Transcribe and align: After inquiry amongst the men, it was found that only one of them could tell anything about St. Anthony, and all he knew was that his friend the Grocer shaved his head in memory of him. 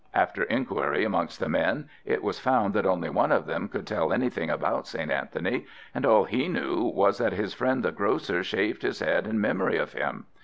After 0.15 0.41
inquiry 0.41 1.05
amongst 1.05 1.39
the 1.39 1.47
men, 1.47 1.87
it 2.05 2.23
was 2.23 2.39
found 2.39 2.73
that 2.73 2.87
only 2.87 3.11
one 3.11 3.31
of 3.31 3.45
them 3.45 3.67
could 3.67 3.85
tell 3.85 4.11
anything 4.11 4.49
about 4.49 4.87
St. 4.87 5.11
Anthony, 5.11 5.67
and 5.93 6.07
all 6.07 6.23
he 6.23 6.47
knew 6.47 6.85
was 6.85 7.19
that 7.19 7.33
his 7.33 7.53
friend 7.53 7.83
the 7.85 7.91
Grocer 7.91 8.43
shaved 8.43 8.81
his 8.81 8.99
head 8.99 9.27
in 9.27 9.39
memory 9.39 9.77
of 9.77 9.93
him. 9.93 10.25